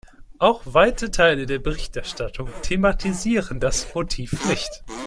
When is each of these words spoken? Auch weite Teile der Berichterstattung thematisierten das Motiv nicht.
Auch 0.39 0.63
weite 0.65 1.11
Teile 1.11 1.45
der 1.45 1.59
Berichterstattung 1.59 2.49
thematisierten 2.63 3.59
das 3.59 3.93
Motiv 3.93 4.47
nicht. 4.49 4.83